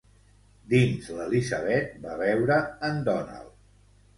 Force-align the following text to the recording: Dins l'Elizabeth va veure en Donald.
Dins 0.71 1.09
l'Elizabeth 1.17 1.93
va 2.07 2.17
veure 2.25 2.59
en 2.89 3.01
Donald. 3.11 3.53